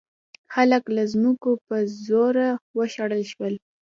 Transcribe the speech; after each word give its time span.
خلک 0.53 0.83
له 0.95 1.03
ځمکو 1.13 1.51
په 1.67 1.75
زوره 2.05 2.49
وشړل 2.77 3.21
شول. 3.31 3.53